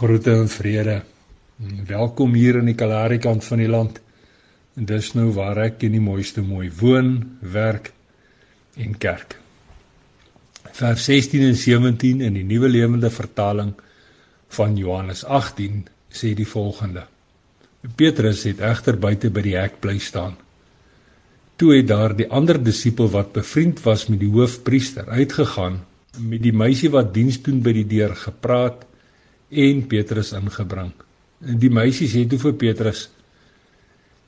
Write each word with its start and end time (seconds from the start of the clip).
Groete 0.00 0.32
en 0.32 0.48
vrede. 0.48 1.02
Welkom 1.84 2.32
hier 2.32 2.56
in 2.56 2.70
die 2.70 2.74
Kalahari 2.74 3.18
kant 3.20 3.44
van 3.44 3.60
die 3.60 3.68
land. 3.68 3.98
En 4.80 4.86
dis 4.88 5.10
nou 5.12 5.26
waar 5.36 5.60
ek 5.66 5.84
in 5.84 5.92
die 5.92 6.00
mooiste 6.00 6.40
mooi 6.40 6.70
woon, 6.78 7.10
werk 7.44 7.90
en 8.80 8.96
kerk. 8.96 9.36
Vers 10.78 11.04
16 11.04 11.44
en 11.50 11.60
17 11.66 12.24
in 12.30 12.40
die 12.40 12.46
Nuwe 12.48 12.72
Lewende 12.72 13.12
Vertaling 13.12 13.74
van 14.56 14.80
Johannes 14.80 15.20
18 15.28 15.84
sê 16.08 16.32
die 16.32 16.48
volgende: 16.48 17.04
Petrus 17.92 18.48
het 18.48 18.64
egter 18.72 18.96
buite 18.96 19.28
by 19.28 19.44
die 19.44 19.56
hek 19.60 19.82
bly 19.84 19.98
staan. 20.00 20.38
Toe 21.60 21.74
het 21.76 21.92
daar 21.92 22.16
die 22.16 22.30
ander 22.32 22.56
disipel 22.56 23.12
wat 23.12 23.36
bevriend 23.36 23.84
was 23.84 24.08
met 24.08 24.24
die 24.24 24.32
hoofpriester 24.32 25.12
uitgegaan 25.12 25.82
met 26.16 26.40
die 26.40 26.56
meisie 26.56 26.88
wat 26.88 27.12
diens 27.12 27.36
doen 27.44 27.60
by 27.60 27.76
die 27.84 27.90
deur 27.98 28.16
gepraat 28.16 28.88
en 29.50 29.86
Petrus 29.86 30.32
ingebring. 30.32 30.92
En 31.40 31.58
die 31.58 31.70
meisie 31.72 32.08
sê 32.08 32.26
toe 32.28 32.38
vir 32.38 32.54
Petrus: 32.54 33.08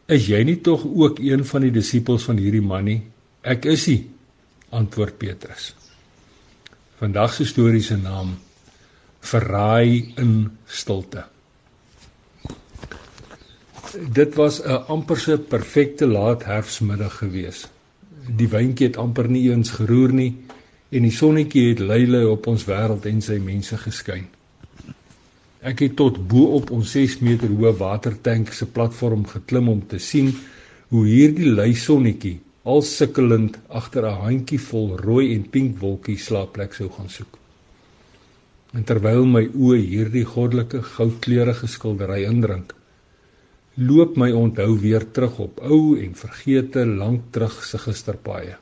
"Is 0.09 0.27
jy 0.27 0.43
nie 0.45 0.61
tog 0.61 0.85
ook 0.85 1.19
een 1.19 1.45
van 1.45 1.61
die 1.63 1.71
disippels 1.71 2.25
van 2.25 2.37
hierdie 2.37 2.63
man 2.63 2.85
nie?" 2.85 3.03
"Ek 3.43 3.65
is 3.65 3.87
hy," 3.87 4.07
antwoord 4.71 5.19
Petrus. 5.19 5.75
Vandag 6.99 7.35
se 7.35 7.45
storie 7.45 7.83
se 7.83 7.97
naam: 7.97 8.39
Verraai 9.21 10.15
in 10.17 10.51
stilte. 10.67 11.25
Dit 14.13 14.35
was 14.35 14.63
'n 14.63 14.85
amperse 14.89 15.39
perfekte 15.39 16.07
laat 16.07 16.45
herfsmiddag 16.45 17.17
gewees. 17.19 17.69
Die 18.37 18.49
wyntjie 18.49 18.87
het 18.87 18.97
amper 18.97 19.29
nie 19.29 19.51
eens 19.51 19.71
geroer 19.71 20.13
nie 20.13 20.37
en 20.89 21.03
die 21.03 21.11
sonnetjie 21.11 21.69
het 21.69 21.79
leile 21.79 22.29
op 22.29 22.47
ons 22.47 22.65
wêreld 22.65 23.07
en 23.07 23.21
sy 23.21 23.39
mense 23.39 23.77
geskyn. 23.77 24.27
Ek 25.63 25.79
het 25.85 25.93
tot 25.95 26.17
bo 26.19 26.57
op 26.59 26.73
ons 26.75 26.93
6 26.97 27.21
meter 27.23 27.51
hoë 27.55 27.71
watertank 27.79 28.49
se 28.51 28.67
platform 28.67 29.23
geklim 29.31 29.69
om 29.71 29.83
te 29.87 30.01
sien 30.03 30.33
hoe 30.91 31.05
hierdie 31.07 31.53
lui 31.55 31.71
sonnetjie 31.79 32.41
al 32.73 32.83
sukkelend 32.87 33.59
agter 33.81 34.09
'n 34.09 34.19
handjie 34.25 34.59
vol 34.59 34.97
rooi 34.99 35.35
en 35.35 35.45
pink 35.55 35.79
wolkies 35.79 36.25
slaapplek 36.27 36.75
sou 36.75 36.89
gaan 36.97 37.09
soek. 37.09 37.39
En 38.75 38.85
terwyl 38.85 39.25
my 39.27 39.45
oë 39.55 39.79
hierdie 39.79 40.25
goddelike 40.25 40.83
goudkleurige 40.83 41.67
skildery 41.67 42.25
indrink, 42.25 42.75
loop 43.77 44.17
my 44.17 44.33
onthou 44.33 44.79
weer 44.81 45.05
terug 45.13 45.39
op 45.39 45.61
ou 45.63 45.97
en 45.99 46.15
vergete 46.15 46.87
lank 46.87 47.31
terug 47.31 47.65
se 47.65 47.79
gisterpaaie. 47.79 48.57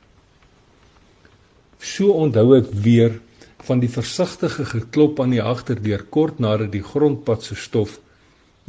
So 1.79 2.13
onthou 2.13 2.57
ek 2.57 2.69
weer 2.71 3.19
van 3.63 3.79
die 3.79 3.89
versigtige 3.89 4.65
geklop 4.65 5.19
aan 5.19 5.33
die 5.35 5.41
agterdeur 5.41 6.03
kort 6.09 6.39
nadat 6.39 6.71
die 6.71 6.83
grondpad 6.83 7.43
se 7.43 7.55
stof 7.55 7.99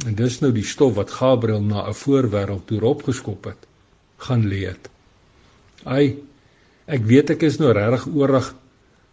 en 0.05 0.15
dis 0.15 0.39
nou 0.41 0.51
die 0.51 0.65
stof 0.65 0.95
wat 0.95 1.11
Gabriël 1.11 1.61
na 1.61 1.87
'n 1.87 1.93
voorwêreld 1.93 2.67
toe 2.67 2.81
opgeskop 2.81 3.45
het 3.45 3.67
gaan 4.17 4.47
lê 4.47 4.63
het. 4.67 4.89
Ai, 5.83 6.15
ek 6.85 7.03
weet 7.09 7.33
ek 7.35 7.43
is 7.43 7.59
nou 7.59 7.71
regtig 7.75 8.07
oorig, 8.15 8.53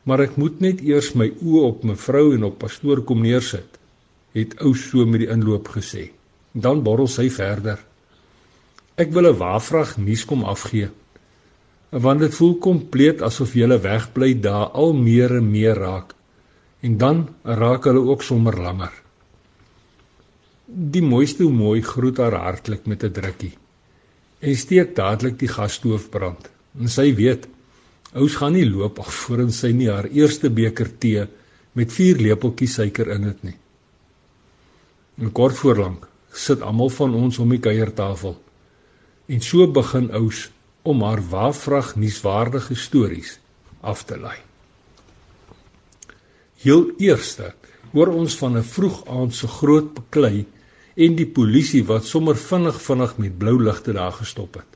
maar 0.07 0.21
ek 0.21 0.37
moet 0.37 0.61
net 0.61 0.81
eers 0.87 1.13
my 1.15 1.31
oë 1.43 1.67
op 1.67 1.85
mevrou 1.85 2.35
en 2.37 2.47
op 2.51 2.59
pastoor 2.63 3.03
kom 3.07 3.23
neersit, 3.23 3.79
het 4.35 4.57
ou 4.61 4.75
so 4.75 5.07
met 5.07 5.25
die 5.25 5.31
inloop 5.31 5.69
gesê. 5.75 6.11
Dan 6.53 6.83
borrel 6.87 7.11
sy 7.11 7.29
verder. 7.31 7.79
Ek 8.97 9.13
wil 9.13 9.31
'n 9.31 9.39
waafvrag 9.39 9.97
nuus 9.99 10.25
kom 10.25 10.45
afgee 10.45 10.91
want 11.91 12.21
dit 12.21 12.35
voel 12.35 12.55
kompleet 12.63 13.23
asof 13.23 13.55
jy 13.55 13.67
wegbly 13.67 14.35
daar 14.41 14.71
al 14.79 14.93
meer 14.95 15.37
en 15.37 15.51
meer 15.51 15.75
raak 15.75 16.15
en 16.81 16.97
dan 16.97 17.29
raak 17.45 17.85
hulle 17.85 18.01
ook 18.01 18.23
sommer 18.23 18.57
langer. 18.57 18.93
Die 20.67 21.03
mooiste 21.03 21.45
mooi 21.45 21.83
groet 21.83 22.19
haar 22.19 22.33
hartlik 22.33 22.87
met 22.87 23.05
'n 23.05 23.13
drukkie 23.13 23.57
en 24.41 24.57
steek 24.57 24.95
dadelik 24.97 25.39
die 25.39 25.49
gasstoof 25.49 26.09
brand. 26.11 26.51
En 26.79 26.89
sy 26.89 27.15
weet, 27.15 27.49
ous 28.15 28.37
gaan 28.41 28.53
nie 28.53 28.67
loop 28.67 28.99
af 28.99 29.13
voordat 29.27 29.53
sy 29.53 29.73
nie 29.77 29.91
haar 29.91 30.09
eerste 30.09 30.51
beker 30.51 30.89
tee 30.99 31.27
met 31.73 31.93
4 31.93 32.17
lepeltjies 32.17 32.75
suiker 32.75 33.11
in 33.15 33.23
het 33.29 33.43
nie. 33.43 33.57
En 35.21 35.33
kort 35.33 35.59
voorlank 35.59 36.09
sit 36.33 36.63
almal 36.63 36.89
van 36.89 37.15
ons 37.15 37.39
om 37.39 37.51
die 37.51 37.61
kuiertafel. 37.61 38.37
En 39.29 39.41
so 39.41 39.67
begin 39.67 40.11
ous 40.17 40.49
om 40.83 41.03
haar 41.03 41.21
waafvrag 41.29 41.95
nuuswaardige 41.97 42.75
stories 42.75 43.39
af 43.81 44.05
te 44.05 44.19
lei. 44.19 44.39
Heel 46.61 46.91
eerste 46.99 47.53
hoor 47.93 48.13
ons 48.15 48.37
van 48.37 48.57
'n 48.57 48.63
vroeg 48.63 49.07
aand 49.07 49.35
se 49.35 49.49
groot 49.49 49.95
beklei 49.95 50.47
en 50.95 51.15
die 51.17 51.27
polisie 51.27 51.85
wat 51.85 52.05
sommer 52.05 52.37
vinnig 52.37 52.81
vinnig 52.83 53.17
met 53.17 53.39
blou 53.39 53.63
ligte 53.63 53.93
daar 53.93 54.13
gestop 54.13 54.55
het. 54.55 54.71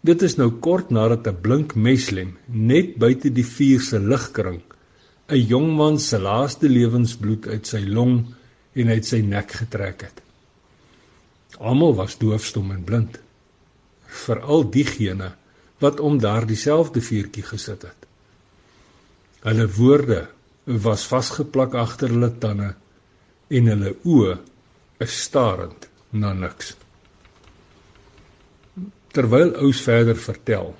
Dit 0.00 0.22
is 0.22 0.36
nou 0.36 0.50
kort 0.50 0.90
nadat 0.90 1.26
'n 1.26 1.40
blink 1.40 1.74
meslem 1.74 2.36
net 2.46 2.96
buite 2.96 3.32
die 3.32 3.46
vuur 3.46 3.80
se 3.80 3.98
ligkring 3.98 4.62
'n 5.28 5.46
jong 5.46 5.76
man 5.76 5.98
se 5.98 6.18
laaste 6.18 6.68
lewensbloed 6.68 7.46
uit 7.46 7.66
sy 7.66 7.84
long 7.86 8.26
en 8.74 8.88
uit 8.88 9.06
sy 9.06 9.20
nek 9.20 9.50
getrek 9.52 10.02
het. 10.02 10.22
Almal 11.58 11.94
was 11.94 12.18
doofstom 12.18 12.70
en 12.70 12.84
blind 12.84 13.18
veral 14.12 14.66
diegene 14.70 15.32
wat 15.82 16.00
om 16.00 16.20
daardie 16.20 16.58
selfde 16.58 17.02
vuurtjie 17.02 17.44
gesit 17.46 17.82
het. 17.88 18.06
Hulle 19.42 19.66
woorde 19.76 20.20
was 20.64 21.06
vasgeplak 21.10 21.74
agter 21.74 22.12
hulle 22.14 22.30
tande 22.38 22.74
en 23.50 23.70
hulle 23.72 23.96
oë 24.06 24.36
is 25.02 25.16
starend 25.24 25.88
na 26.14 26.32
niks. 26.36 26.76
Terwyl 29.12 29.50
Ous 29.66 29.82
verder 29.84 30.16
vertel, 30.16 30.70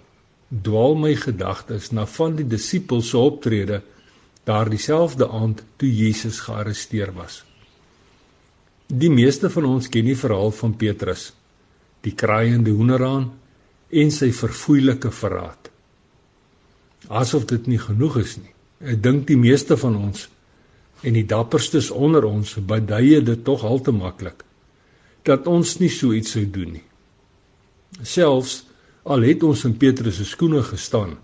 dwaal 0.49 0.95
my 0.97 1.13
gedagtes 1.19 1.91
na 1.93 2.07
van 2.07 2.37
die 2.39 2.47
disippels 2.49 3.11
se 3.11 3.19
optrede 3.19 3.83
daardie 4.49 4.81
selfde 4.81 5.29
aand 5.29 5.65
toe 5.77 5.91
Jesus 5.91 6.41
gearresteer 6.47 7.13
was. 7.17 7.43
Die 8.87 9.11
meeste 9.11 9.51
van 9.51 9.67
ons 9.69 9.89
ken 9.89 10.07
die 10.07 10.19
verhaal 10.19 10.53
van 10.55 10.77
Petrus 10.77 11.31
die 12.03 12.15
kraaiende 12.19 12.75
hoenderhaan 12.75 13.29
en 13.93 14.11
sy 14.15 14.31
verfoeilike 14.35 15.13
verraad. 15.15 15.71
Asof 17.13 17.47
dit 17.51 17.67
nie 17.71 17.81
genoeg 17.83 18.19
is 18.23 18.37
nie. 18.41 18.53
Ek 18.83 19.03
dink 19.03 19.27
die 19.29 19.39
meeste 19.39 19.77
van 19.79 19.99
ons 19.99 20.27
en 21.03 21.15
die 21.19 21.27
dapperstes 21.27 21.91
onder 21.91 22.25
ons 22.27 22.57
beduie 22.67 23.21
dit 23.27 23.45
tog 23.47 23.65
al 23.67 23.83
te 23.83 23.95
maklik 23.95 24.43
dat 25.27 25.47
ons 25.47 25.77
nie 25.79 25.91
so 25.91 26.15
iets 26.15 26.35
sou 26.35 26.43
doen 26.51 26.73
nie. 26.79 26.87
Selfs 28.03 28.63
al 29.07 29.23
het 29.27 29.45
ons 29.47 29.63
in 29.69 29.77
Petrus 29.79 30.19
se 30.19 30.27
skoene 30.27 30.63
gestaan, 30.67 31.15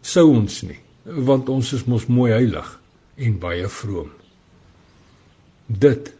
sou 0.00 0.30
ons 0.32 0.62
nie, 0.64 0.78
want 1.04 1.50
ons 1.52 1.72
is 1.76 1.84
mos 1.88 2.06
mooi 2.08 2.30
heilig 2.32 2.70
en 3.20 3.36
baie 3.40 3.68
vroom. 3.68 4.08
Dit 5.68 6.12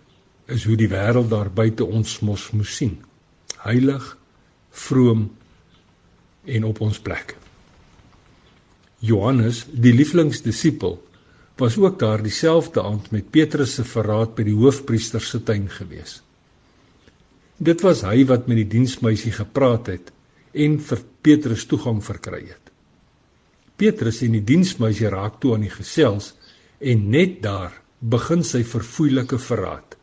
is 0.53 0.67
hoe 0.69 0.77
die 0.77 0.91
wêreld 0.93 1.31
daar 1.33 1.49
buite 1.49 1.85
ons 1.85 2.19
mos 2.21 2.51
moes 2.53 2.77
sien 2.77 2.99
heilig, 3.65 4.05
vroom 4.75 5.29
en 6.45 6.65
op 6.69 6.81
ons 6.85 7.01
plek. 7.01 7.37
Johannes, 9.05 9.65
die 9.69 9.93
lieflingsdisipel, 9.95 10.99
was 11.61 11.77
ook 11.79 11.99
daar 11.99 12.23
dieselfde 12.23 12.83
aand 12.83 13.11
met 13.11 13.31
Petrus 13.31 13.77
se 13.79 13.85
verraad 13.87 14.35
by 14.35 14.47
die 14.49 14.57
hoofpriester 14.57 15.23
se 15.23 15.43
tuin 15.43 15.69
gewees. 15.71 16.19
Dit 17.57 17.85
was 17.87 18.03
hy 18.03 18.25
wat 18.27 18.49
met 18.51 18.59
die 18.65 18.71
diensmeisie 18.79 19.33
gepraat 19.33 19.93
het 19.93 20.11
en 20.53 20.79
vir 20.83 21.03
Petrus 21.23 21.67
toegang 21.71 22.01
verkry 22.05 22.43
het. 22.49 22.73
Petrus 23.79 24.21
en 24.27 24.35
die 24.35 24.45
diensmeisie 24.45 25.11
raak 25.11 25.41
toe 25.43 25.55
aan 25.55 25.67
die 25.67 25.73
gesels 25.73 26.33
en 26.83 27.09
net 27.11 27.41
daar 27.43 27.77
begin 28.01 28.43
sy 28.47 28.65
verfoeilike 28.67 29.39
verraad 29.39 29.95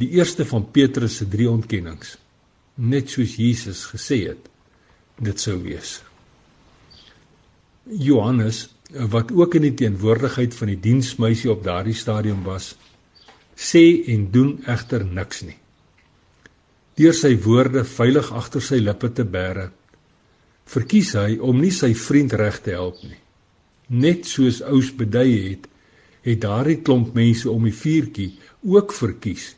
die 0.00 0.10
eerste 0.16 0.46
van 0.48 0.64
Petrus 0.72 1.18
se 1.20 1.28
drie 1.28 1.48
ontkennings 1.50 2.16
net 2.80 3.12
soos 3.12 3.36
Jesus 3.36 3.84
gesê 3.90 4.22
het 4.30 4.46
dit 5.20 5.42
sou 5.42 5.58
wees. 5.60 5.98
Johannes 7.84 8.68
wat 9.12 9.32
ook 9.36 9.58
in 9.58 9.66
die 9.68 9.76
teenwoordigheid 9.82 10.54
van 10.56 10.72
die 10.72 10.78
diensmeisie 10.80 11.50
op 11.52 11.62
daardie 11.66 11.94
stadium 11.94 12.40
was 12.46 12.72
sê 13.60 13.84
en 14.14 14.30
doen 14.32 14.54
egter 14.64 15.04
niks 15.04 15.44
nie. 15.44 15.58
Deur 16.96 17.14
sy 17.16 17.34
woorde 17.44 17.84
veilig 17.84 18.32
agter 18.32 18.64
sy 18.64 18.80
lippe 18.80 19.12
te 19.12 19.26
bære 19.28 19.68
verkies 20.70 21.12
hy 21.18 21.36
om 21.42 21.60
nie 21.60 21.72
sy 21.74 21.92
vriend 21.98 22.32
reg 22.38 22.60
te 22.64 22.72
help 22.76 23.00
nie. 23.02 23.18
Net 23.90 24.28
soos 24.30 24.62
ous 24.62 24.92
beduie 24.96 25.40
het 25.50 25.66
het 26.24 26.40
daardie 26.40 26.80
klomp 26.84 27.14
mense 27.16 27.48
om 27.50 27.64
die 27.66 27.74
vuurtjie 27.74 28.32
ook 28.64 28.92
verkies 28.94 29.54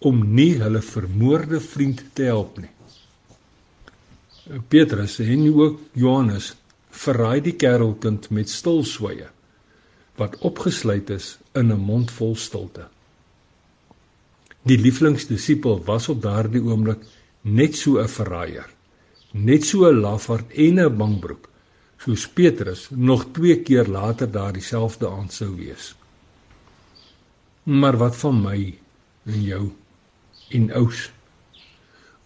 om 0.00 0.22
nie 0.34 0.54
hulle 0.60 0.80
vermoorde 0.82 1.60
vriend 1.60 2.02
te 2.16 2.28
help 2.30 2.58
nie. 2.58 2.72
Petrus 4.72 5.18
en 5.20 5.44
ook 5.52 5.80
Johannes 5.92 6.54
verraai 6.90 7.40
die 7.44 7.54
kerelkind 7.54 8.30
met 8.30 8.50
stilswye 8.50 9.28
wat 10.20 10.36
opgesluit 10.44 11.10
is 11.10 11.38
in 11.54 11.72
'n 11.72 11.80
mond 11.80 12.10
vol 12.10 12.34
stilte. 12.36 12.88
Die 14.62 14.76
lieflingsdisipel 14.78 15.84
was 15.84 16.08
op 16.08 16.22
daardie 16.22 16.60
oomblik 16.60 17.04
net 17.42 17.76
so 17.76 17.98
'n 18.00 18.08
verraaier, 18.08 18.68
net 19.32 19.64
so 19.64 19.88
'n 19.88 20.00
lafaard 20.00 20.50
en 20.52 20.80
'n 20.80 20.96
bangbroek 20.96 21.48
soos 21.98 22.28
Petrus 22.28 22.88
nog 22.90 23.24
2 23.32 23.62
keer 23.62 23.86
later 23.86 24.30
daardie 24.30 24.62
selfde 24.62 25.08
aand 25.08 25.32
sou 25.32 25.56
wees. 25.56 25.94
Maar 27.62 27.96
wat 27.96 28.16
van 28.16 28.42
my 28.42 28.78
en 29.26 29.42
jou 29.42 29.70
en 30.50 30.70
ous? 30.82 31.10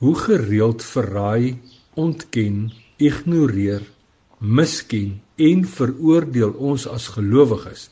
Hoe 0.02 0.14
gereeld 0.14 0.84
verraai, 0.84 1.58
ontken, 1.94 2.72
ignoreer, 2.96 3.82
misken 4.38 5.20
en 5.36 5.64
veroordeel 5.64 6.56
ons 6.72 6.86
as 6.86 7.08
gelowiges 7.16 7.88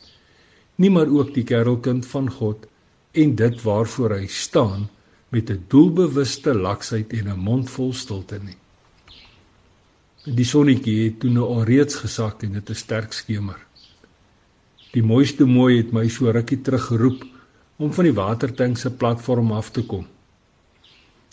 nie 0.83 0.91
maar 0.91 1.11
ook 1.11 1.35
die 1.35 1.45
kerelkind 1.45 2.07
van 2.11 2.31
God 2.31 2.67
en 3.13 3.35
dit 3.37 3.63
waarvoor 3.63 4.17
hy 4.17 4.27
staan 4.27 4.89
met 5.29 5.51
'n 5.51 5.65
doelbewuste 5.69 6.55
laksheid 6.55 7.13
en 7.13 7.29
'n 7.29 7.39
mond 7.39 7.71
vol 7.71 7.93
stilte 7.93 8.39
nie. 8.39 8.57
Die 10.25 10.45
sonnetjie 10.45 11.05
het 11.05 11.21
toe 11.21 11.31
nou 11.31 11.45
alreeds 11.45 11.95
gesak 11.95 12.43
en 12.43 12.53
dit 12.53 12.71
is 12.71 12.79
sterk 12.79 13.13
skemer. 13.13 13.59
Die 14.93 15.03
mooiste 15.03 15.45
mooi 15.45 15.77
het 15.77 15.93
my 15.93 16.09
so 16.09 16.31
rukkie 16.31 16.61
terug 16.61 16.87
geroep 16.87 17.25
om 17.77 17.93
van 17.93 18.05
die 18.05 18.15
watertank 18.15 18.79
se 18.79 18.91
platform 18.91 19.53
af 19.53 19.71
te 19.71 19.83
kom. 19.83 20.07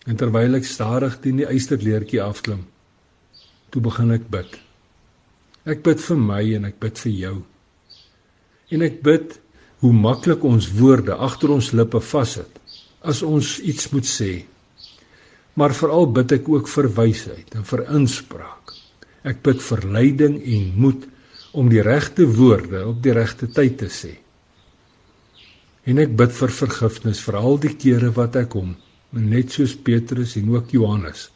En 0.09 0.17
terwyl 0.17 0.57
ek 0.57 0.65
stadig 0.65 1.19
teen 1.21 1.43
die 1.43 1.47
eysterleertjie 1.49 2.21
afklim, 2.23 2.63
toe 3.69 3.81
begin 3.85 4.15
ek 4.15 4.25
bid. 4.33 4.55
Ek 5.69 5.83
bid 5.85 6.01
vir 6.01 6.21
my 6.23 6.41
en 6.57 6.65
ek 6.71 6.79
bid 6.81 7.01
vir 7.03 7.13
jou. 7.13 7.35
En 8.73 8.85
ek 8.85 9.01
bid 9.05 9.35
hoe 9.83 9.91
maklik 9.95 10.43
ons 10.47 10.71
woorde 10.79 11.15
agter 11.15 11.53
ons 11.53 11.71
lippe 11.77 12.01
vassit 12.03 12.57
as 13.05 13.21
ons 13.23 13.57
iets 13.61 13.91
moet 13.93 14.07
sê. 14.07 14.31
Maar 15.55 15.75
veral 15.77 16.09
bid 16.15 16.33
ek 16.39 16.49
ook 16.49 16.67
vir 16.71 16.89
wysheid 16.97 17.55
en 17.55 17.67
vir 17.69 17.85
inspraak. 17.99 18.73
Ek 19.27 19.43
bid 19.45 19.61
vir 19.61 19.85
leiding 19.93 20.39
en 20.39 20.67
moed 20.79 21.05
om 21.59 21.69
die 21.71 21.83
regte 21.85 22.25
woorde 22.27 22.85
op 22.87 22.99
die 23.03 23.15
regte 23.15 23.49
tyd 23.51 23.79
te 23.83 23.89
sê. 23.93 24.13
En 25.89 26.01
ek 26.01 26.11
bid 26.17 26.33
vir 26.35 26.53
vergifnis 26.53 27.21
vir 27.23 27.39
al 27.39 27.57
die 27.61 27.75
kere 27.77 28.11
wat 28.15 28.37
ek 28.39 28.57
hom, 28.57 28.75
net 29.09 29.51
soos 29.51 29.75
Petrus 29.75 30.35
en 30.35 30.49
ook 30.55 30.69
Johannes, 30.71 31.29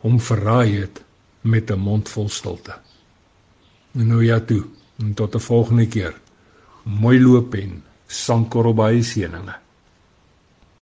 hom 0.00 0.20
verraai 0.20 0.80
het 0.80 1.02
met 1.42 1.70
'n 1.70 1.78
mond 1.78 2.08
vol 2.08 2.28
stilte. 2.28 2.74
En 3.92 4.06
nou 4.06 4.24
ja 4.24 4.40
toe, 4.40 4.64
en 4.98 5.14
tot 5.14 5.34
'n 5.34 5.38
volgende 5.38 5.86
keer. 5.86 6.14
Mooi 6.82 7.20
loop 7.20 7.54
en 7.54 7.82
sankorrel 8.06 8.74
baie 8.74 9.02
seëninge. 9.02 9.54